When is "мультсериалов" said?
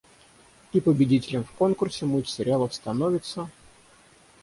2.07-2.73